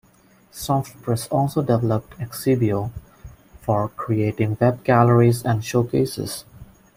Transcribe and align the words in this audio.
Softpress 0.51 1.27
also 1.29 1.61
developed 1.61 2.17
Exhibeo, 2.17 2.89
for 3.61 3.89
creating 3.89 4.57
web 4.59 4.83
galleries 4.83 5.43
and 5.43 5.63
showcases. 5.63 6.43